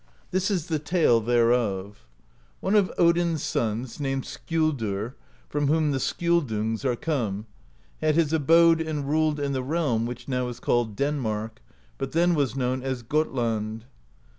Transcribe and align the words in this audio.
This 0.31 0.49
is 0.49 0.65
the 0.65 0.79
tale 0.79 1.21
thereof: 1.21 2.07
One 2.59 2.73
of 2.73 2.91
Odin's 2.97 3.43
sons, 3.43 3.99
named 3.99 4.23
Skjoldr,— 4.23 5.13
from 5.51 5.67
whom 5.67 5.91
the 5.91 5.99
Skjoldungs 5.99 6.83
are 6.83 6.95
come,— 6.95 7.45
had 8.01 8.15
his 8.15 8.33
abode 8.33 8.81
and 8.81 9.07
ruled 9.07 9.39
in 9.39 9.51
the 9.51 9.61
realm 9.61 10.07
which 10.07 10.27
now 10.27 10.47
is 10.47 10.59
called 10.59 10.95
Denmark, 10.95 11.61
but 11.99 12.13
then 12.13 12.33
was 12.33 12.55
known 12.55 12.81
as 12.81 13.03
Gotland. 13.03 13.85